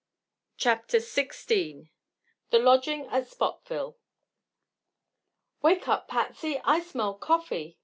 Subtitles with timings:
[0.57, 1.91] CHAPTER XVI
[2.49, 3.99] THE LODGING AT SPOTVILLE
[5.61, 7.77] "Wake up, Patsy: I smell coffee!"